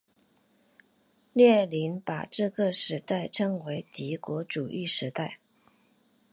[1.31, 5.37] 列宁把这个时代称为帝国主义时代。